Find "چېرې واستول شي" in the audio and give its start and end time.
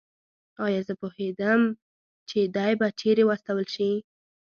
2.99-3.91